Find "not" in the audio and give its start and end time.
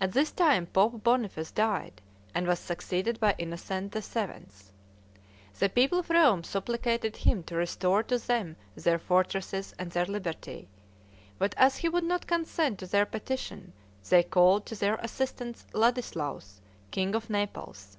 12.04-12.28